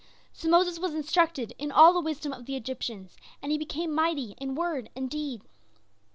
So 0.33 0.49
Moses 0.49 0.79
was 0.79 0.95
instructed 0.95 1.53
in 1.59 1.71
all 1.71 1.93
the 1.93 2.01
wisdom 2.01 2.33
of 2.33 2.47
the 2.47 2.55
Egyptians, 2.55 3.17
and 3.39 3.51
he 3.51 3.57
became 3.59 3.93
mighty 3.93 4.31
in 4.39 4.55
word 4.55 4.89
and 4.95 5.07
deed. 5.07 5.43